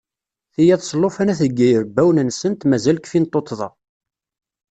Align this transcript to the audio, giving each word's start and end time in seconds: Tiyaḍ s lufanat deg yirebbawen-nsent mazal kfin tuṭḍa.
Tiyaḍ 0.53 0.81
s 0.83 0.91
lufanat 1.01 1.39
deg 1.45 1.53
yirebbawen-nsent 1.59 2.67
mazal 2.69 2.97
kfin 3.01 3.25
tuṭḍa. 3.27 3.69